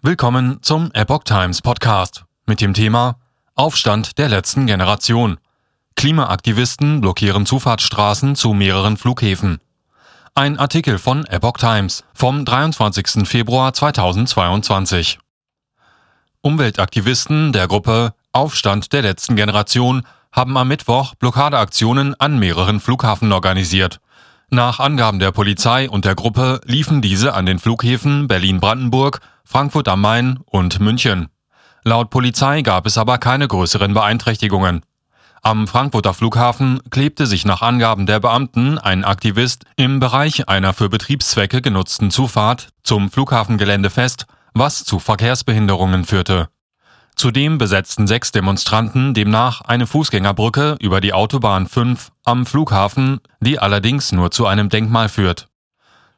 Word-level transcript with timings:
Willkommen 0.00 0.62
zum 0.62 0.92
Epoch 0.92 1.24
Times 1.24 1.60
Podcast 1.60 2.24
mit 2.46 2.60
dem 2.60 2.72
Thema 2.72 3.16
Aufstand 3.56 4.16
der 4.16 4.28
letzten 4.28 4.68
Generation. 4.68 5.38
Klimaaktivisten 5.96 7.00
blockieren 7.00 7.46
Zufahrtsstraßen 7.46 8.36
zu 8.36 8.54
mehreren 8.54 8.96
Flughäfen. 8.96 9.58
Ein 10.36 10.56
Artikel 10.56 10.98
von 10.98 11.26
Epoch 11.26 11.56
Times 11.58 12.04
vom 12.14 12.44
23. 12.44 13.28
Februar 13.28 13.72
2022. 13.72 15.18
Umweltaktivisten 16.42 17.52
der 17.52 17.66
Gruppe 17.66 18.14
Aufstand 18.30 18.92
der 18.92 19.02
letzten 19.02 19.34
Generation 19.34 20.06
haben 20.30 20.56
am 20.56 20.68
Mittwoch 20.68 21.16
Blockadeaktionen 21.16 22.14
an 22.20 22.38
mehreren 22.38 22.78
Flughafen 22.78 23.32
organisiert. 23.32 23.98
Nach 24.50 24.80
Angaben 24.80 25.18
der 25.18 25.30
Polizei 25.30 25.90
und 25.90 26.06
der 26.06 26.14
Gruppe 26.14 26.62
liefen 26.64 27.02
diese 27.02 27.34
an 27.34 27.44
den 27.44 27.58
Flughäfen 27.58 28.28
Berlin-Brandenburg, 28.28 29.20
Frankfurt 29.44 29.88
am 29.88 30.00
Main 30.00 30.38
und 30.46 30.80
München. 30.80 31.28
Laut 31.84 32.08
Polizei 32.08 32.62
gab 32.62 32.86
es 32.86 32.96
aber 32.96 33.18
keine 33.18 33.46
größeren 33.46 33.92
Beeinträchtigungen. 33.92 34.80
Am 35.42 35.68
Frankfurter 35.68 36.14
Flughafen 36.14 36.80
klebte 36.88 37.26
sich 37.26 37.44
nach 37.44 37.60
Angaben 37.60 38.06
der 38.06 38.20
Beamten 38.20 38.78
ein 38.78 39.04
Aktivist 39.04 39.66
im 39.76 40.00
Bereich 40.00 40.48
einer 40.48 40.72
für 40.72 40.88
Betriebszwecke 40.88 41.60
genutzten 41.60 42.10
Zufahrt 42.10 42.70
zum 42.82 43.10
Flughafengelände 43.10 43.90
fest, 43.90 44.24
was 44.54 44.82
zu 44.82 44.98
Verkehrsbehinderungen 44.98 46.06
führte. 46.06 46.48
Zudem 47.18 47.58
besetzten 47.58 48.06
sechs 48.06 48.30
Demonstranten 48.30 49.12
demnach 49.12 49.60
eine 49.62 49.88
Fußgängerbrücke 49.88 50.76
über 50.78 51.00
die 51.00 51.12
Autobahn 51.12 51.66
5 51.66 52.12
am 52.24 52.46
Flughafen, 52.46 53.18
die 53.40 53.58
allerdings 53.58 54.12
nur 54.12 54.30
zu 54.30 54.46
einem 54.46 54.68
Denkmal 54.68 55.08
führt. 55.08 55.48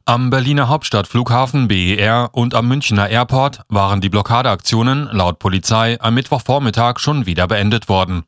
Am 0.05 0.29
Berliner 0.29 0.69
Hauptstadtflughafen 0.69 1.69
BER 1.69 2.29
und 2.33 2.55
am 2.55 2.69
Münchner 2.69 3.09
Airport 3.09 3.63
waren 3.69 4.03
die 4.03 4.11
Blockadeaktionen 4.11 5.09
laut 5.11 5.39
Polizei 5.39 5.99
am 6.03 6.13
Mittwochvormittag 6.13 6.99
schon 6.99 7.25
wieder 7.25 7.47
beendet 7.49 7.89
worden. 7.89 8.25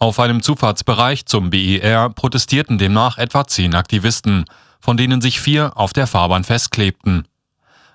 Auf 0.00 0.18
einem 0.18 0.42
Zufahrtsbereich 0.42 1.26
zum 1.26 1.50
BER 1.50 2.10
protestierten 2.10 2.78
demnach 2.78 3.18
etwa 3.18 3.46
zehn 3.46 3.76
Aktivisten, 3.76 4.46
von 4.80 4.96
denen 4.96 5.20
sich 5.20 5.40
vier 5.40 5.76
auf 5.76 5.92
der 5.92 6.08
Fahrbahn 6.08 6.42
festklebten. 6.42 7.28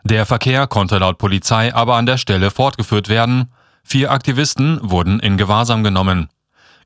Der 0.06 0.26
Verkehr 0.26 0.68
konnte 0.68 1.00
laut 1.00 1.18
Polizei 1.18 1.76
aber 1.76 1.98
an 1.98 2.06
der 2.06 2.18
Stelle 2.18 2.50
fortgeführt 2.50 3.10
werden. 3.10 3.52
Vier 3.88 4.12
Aktivisten 4.12 4.80
wurden 4.82 5.20
in 5.20 5.38
Gewahrsam 5.38 5.84
genommen. 5.84 6.30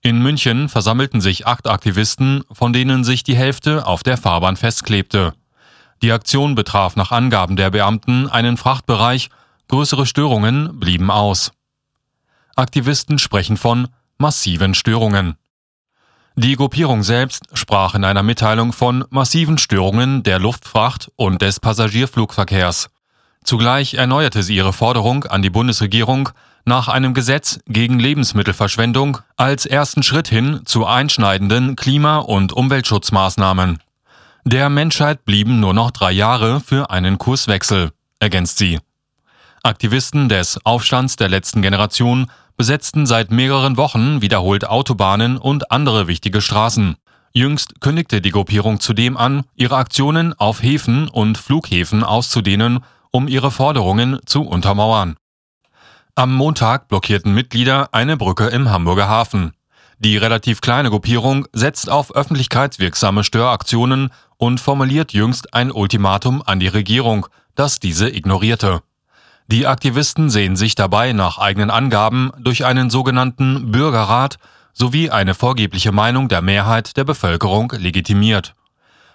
In 0.01 0.21
München 0.21 0.67
versammelten 0.67 1.21
sich 1.21 1.47
acht 1.47 1.65
Aktivisten, 1.65 2.43
von 2.51 2.73
denen 2.73 3.05
sich 3.05 3.23
die 3.23 3.37
Hälfte 3.37 3.87
auf 3.87 4.03
der 4.03 4.17
Fahrbahn 4.17 4.57
festklebte. 4.57 5.33
Die 6.01 6.11
Aktion 6.11 6.55
betraf 6.55 6.97
nach 6.97 7.11
Angaben 7.11 7.55
der 7.55 7.69
Beamten 7.69 8.27
einen 8.27 8.57
Frachtbereich, 8.57 9.29
größere 9.69 10.05
Störungen 10.05 10.77
blieben 10.77 11.09
aus. 11.09 11.53
Aktivisten 12.57 13.17
sprechen 13.17 13.55
von 13.55 13.87
massiven 14.17 14.73
Störungen. 14.73 15.35
Die 16.35 16.57
Gruppierung 16.57 17.03
selbst 17.03 17.45
sprach 17.53 17.95
in 17.95 18.03
einer 18.03 18.23
Mitteilung 18.23 18.73
von 18.73 19.05
massiven 19.09 19.57
Störungen 19.57 20.21
der 20.23 20.39
Luftfracht 20.39 21.11
und 21.15 21.41
des 21.41 21.61
Passagierflugverkehrs. 21.61 22.89
Zugleich 23.45 23.93
erneuerte 23.93 24.43
sie 24.43 24.57
ihre 24.57 24.73
Forderung 24.73 25.23
an 25.23 25.41
die 25.41 25.49
Bundesregierung 25.49 26.29
nach 26.69 26.87
einem 26.87 27.13
Gesetz 27.13 27.59
gegen 27.67 27.99
Lebensmittelverschwendung 27.99 29.17
als 29.35 29.65
ersten 29.65 30.03
Schritt 30.03 30.29
hin 30.29 30.61
zu 30.63 30.85
einschneidenden 30.85 31.75
Klima- 31.75 32.19
und 32.19 32.53
Umweltschutzmaßnahmen. 32.53 33.79
Der 34.45 34.69
Menschheit 34.69 35.25
blieben 35.25 35.59
nur 35.59 35.73
noch 35.73 35.91
drei 35.91 36.11
Jahre 36.13 36.61
für 36.61 36.91
einen 36.91 37.17
Kurswechsel, 37.17 37.91
ergänzt 38.19 38.59
sie. 38.59 38.79
Aktivisten 39.63 40.29
des 40.29 40.63
Aufstands 40.63 41.17
der 41.17 41.27
letzten 41.27 41.61
Generation 41.61 42.27
besetzten 42.55 43.05
seit 43.05 43.31
mehreren 43.31 43.75
Wochen 43.75 44.21
wiederholt 44.21 44.65
Autobahnen 44.65 45.37
und 45.37 45.71
andere 45.71 46.07
wichtige 46.07 46.39
Straßen. 46.39 46.95
Jüngst 47.33 47.81
kündigte 47.81 48.21
die 48.21 48.31
Gruppierung 48.31 48.79
zudem 48.79 49.17
an, 49.17 49.43
ihre 49.55 49.75
Aktionen 49.75 50.33
auf 50.33 50.61
Häfen 50.61 51.07
und 51.09 51.37
Flughäfen 51.37 52.03
auszudehnen, 52.03 52.79
um 53.11 53.27
ihre 53.27 53.49
Forderungen 53.49 54.19
zu 54.25 54.43
untermauern. 54.43 55.15
Am 56.19 56.33
Montag 56.33 56.89
blockierten 56.89 57.33
Mitglieder 57.33 57.93
eine 57.93 58.17
Brücke 58.17 58.47
im 58.47 58.69
Hamburger 58.69 59.07
Hafen. 59.07 59.53
Die 59.99 60.17
relativ 60.17 60.59
kleine 60.59 60.89
Gruppierung 60.89 61.47
setzt 61.53 61.89
auf 61.89 62.13
öffentlichkeitswirksame 62.13 63.23
Störaktionen 63.23 64.09
und 64.35 64.59
formuliert 64.59 65.13
jüngst 65.13 65.53
ein 65.53 65.71
Ultimatum 65.71 66.43
an 66.45 66.59
die 66.59 66.67
Regierung, 66.67 67.27
das 67.55 67.79
diese 67.79 68.09
ignorierte. 68.09 68.81
Die 69.47 69.65
Aktivisten 69.65 70.29
sehen 70.29 70.57
sich 70.57 70.75
dabei 70.75 71.13
nach 71.13 71.37
eigenen 71.37 71.69
Angaben 71.69 72.31
durch 72.37 72.65
einen 72.65 72.89
sogenannten 72.89 73.71
Bürgerrat 73.71 74.39
sowie 74.73 75.11
eine 75.11 75.33
vorgebliche 75.33 75.93
Meinung 75.93 76.27
der 76.27 76.41
Mehrheit 76.41 76.97
der 76.97 77.05
Bevölkerung 77.05 77.71
legitimiert. 77.77 78.55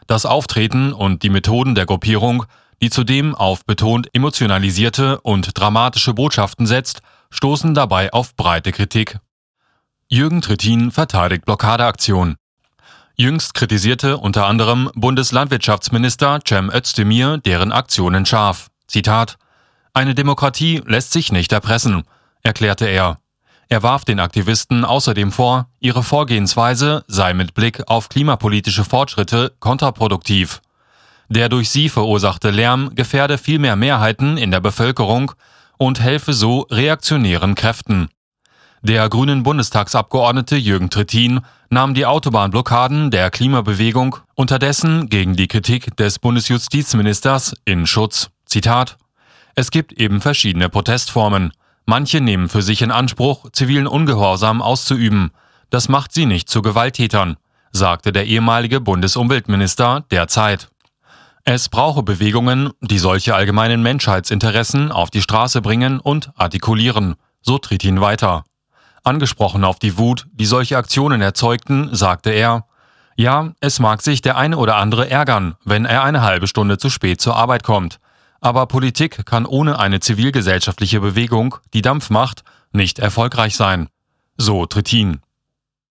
Das 0.07 0.25
Auftreten 0.25 0.95
und 0.95 1.23
die 1.23 1.29
Methoden 1.29 1.75
der 1.75 1.85
Gruppierung, 1.85 2.47
die 2.84 2.91
zudem 2.91 3.34
auf 3.34 3.65
betont 3.65 4.15
emotionalisierte 4.15 5.19
und 5.22 5.59
dramatische 5.59 6.12
Botschaften 6.12 6.67
setzt, 6.67 7.00
stoßen 7.31 7.72
dabei 7.72 8.12
auf 8.12 8.37
breite 8.37 8.72
Kritik. 8.72 9.21
Jürgen 10.06 10.43
Trittin 10.43 10.91
verteidigt 10.91 11.47
Blockadeaktion. 11.47 12.37
Jüngst 13.17 13.55
kritisierte 13.55 14.19
unter 14.19 14.44
anderem 14.44 14.91
Bundeslandwirtschaftsminister 14.94 16.41
Cem 16.47 16.69
Özdemir 16.69 17.39
deren 17.39 17.73
Aktionen 17.73 18.27
scharf. 18.27 18.69
Zitat 18.87 19.39
Eine 19.94 20.15
Demokratie 20.15 20.83
lässt 20.84 21.11
sich 21.12 21.33
nicht 21.33 21.53
erpressen, 21.53 22.03
erklärte 22.43 22.84
er. 22.84 23.17
Er 23.71 23.83
warf 23.83 24.05
den 24.05 24.21
Aktivisten 24.21 24.84
außerdem 24.84 25.33
vor, 25.33 25.71
ihre 25.81 26.03
Vorgehensweise 26.03 27.03
sei 27.09 27.33
mit 27.33 27.55
Blick 27.55 27.89
auf 27.89 28.11
klimapolitische 28.11 28.84
Fortschritte 28.84 29.55
kontraproduktiv. 29.59 30.61
Der 31.29 31.49
durch 31.49 31.71
sie 31.71 31.89
verursachte 31.89 32.51
Lärm 32.51 32.95
gefährde 32.95 33.39
vielmehr 33.39 33.77
Mehrheiten 33.77 34.37
in 34.37 34.51
der 34.51 34.61
Bevölkerung 34.61 35.33
und 35.79 36.01
helfe 36.01 36.33
so 36.33 36.67
reaktionären 36.71 37.55
Kräften. 37.55 38.09
Der 38.83 39.09
grünen 39.09 39.43
Bundestagsabgeordnete 39.43 40.57
Jürgen 40.57 40.91
Trittin 40.91 41.41
nahm 41.71 41.95
die 41.95 42.05
Autobahnblockaden 42.05 43.11
der 43.11 43.31
Klimabewegung 43.31 44.17
unterdessen 44.35 45.09
gegen 45.09 45.37
die 45.37 45.49
Kritik 45.49 45.97
des 45.97 46.19
Bundesjustizministers 46.19 47.55
in 47.65 47.87
Schutz. 47.87 48.29
Zitat 48.45 48.99
Es 49.55 49.71
gibt 49.71 49.95
eben 49.95 50.21
verschiedene 50.21 50.69
Protestformen. 50.69 51.53
Manche 51.87 52.21
nehmen 52.21 52.51
für 52.51 52.61
sich 52.61 52.83
in 52.83 52.91
Anspruch, 52.91 53.51
zivilen 53.53 53.87
Ungehorsam 53.87 54.61
auszuüben. 54.61 55.31
Das 55.71 55.89
macht 55.89 56.12
sie 56.12 56.27
nicht 56.27 56.51
zu 56.51 56.61
Gewalttätern, 56.61 57.37
sagte 57.73 58.12
der 58.12 58.27
ehemalige 58.27 58.81
Bundesumweltminister 58.81 60.05
der 60.11 60.29
Zeit. 60.29 60.69
Es 61.47 61.69
brauche 61.69 62.03
Bewegungen, 62.03 62.71
die 62.81 62.99
solche 62.99 63.34
allgemeinen 63.34 63.82
Menschheitsinteressen 63.82 64.91
auf 64.91 65.10
die 65.10 65.21
Straße 65.21 65.60
bringen 65.60 66.00
und 66.00 66.31
artikulieren, 66.37 67.16
so 67.43 67.59
Trittin 67.59 68.00
weiter. 68.00 68.44
Angesprochen 69.03 69.62
auf 69.62 69.78
die 69.78 69.99
Wut, 69.99 70.27
die 70.32 70.47
solche 70.47 70.78
Aktionen 70.78 71.21
erzeugten, 71.21 71.94
sagte 71.94 72.31
er, 72.31 72.65
ja, 73.16 73.53
es 73.60 73.78
mag 73.78 74.00
sich 74.00 74.22
der 74.22 74.38
eine 74.38 74.56
oder 74.56 74.77
andere 74.77 75.10
ärgern, 75.10 75.56
wenn 75.66 75.84
er 75.84 76.03
eine 76.03 76.22
halbe 76.22 76.47
Stunde 76.47 76.78
zu 76.78 76.88
spät 76.88 77.21
zur 77.21 77.37
Arbeit 77.37 77.62
kommt. 77.62 78.00
Aber 78.41 78.65
Politik 78.65 79.26
kann 79.26 79.44
ohne 79.44 79.78
eine 79.78 80.00
zivilgesellschaftliche 80.00 81.00
Bewegung, 81.00 81.56
die 81.75 81.82
Dampf 81.82 82.09
macht, 82.09 82.43
nicht 82.72 82.99
erfolgreich 82.99 83.55
sein. 83.55 83.88
So 84.38 84.65
Trittin. 84.65 85.21